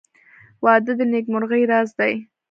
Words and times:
•واده 0.63 0.91
د 0.97 1.01
نېکمرغۍ 1.11 1.63
راز 1.71 1.89
دی. 1.99 2.13